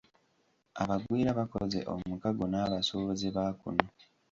Abagwira 0.81 1.29
bakoze 1.39 1.79
omukago 1.93 2.43
n'abasuubuzi 2.47 3.27
ba 3.35 3.45
kuno. 3.59 3.85